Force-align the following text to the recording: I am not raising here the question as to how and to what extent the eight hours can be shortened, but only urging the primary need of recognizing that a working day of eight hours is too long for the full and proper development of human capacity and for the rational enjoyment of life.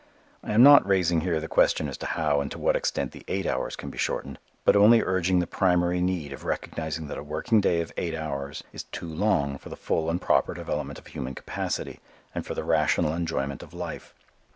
I 0.43 0.53
am 0.53 0.63
not 0.63 0.83
raising 0.87 1.21
here 1.21 1.39
the 1.39 1.47
question 1.47 1.87
as 1.87 1.95
to 1.99 2.07
how 2.07 2.41
and 2.41 2.49
to 2.49 2.57
what 2.57 2.75
extent 2.75 3.11
the 3.11 3.23
eight 3.27 3.45
hours 3.45 3.75
can 3.75 3.91
be 3.91 3.99
shortened, 3.99 4.39
but 4.65 4.75
only 4.75 5.03
urging 5.03 5.37
the 5.37 5.45
primary 5.45 6.01
need 6.01 6.33
of 6.33 6.43
recognizing 6.43 7.05
that 7.05 7.19
a 7.19 7.23
working 7.23 7.61
day 7.61 7.81
of 7.81 7.93
eight 7.97 8.15
hours 8.15 8.63
is 8.73 8.85
too 8.85 9.05
long 9.13 9.59
for 9.59 9.69
the 9.69 9.77
full 9.77 10.09
and 10.09 10.19
proper 10.19 10.55
development 10.55 10.97
of 10.97 11.05
human 11.05 11.35
capacity 11.35 11.99
and 12.33 12.47
for 12.47 12.55
the 12.55 12.63
rational 12.63 13.13
enjoyment 13.13 13.61
of 13.61 13.75
life. 13.75 14.15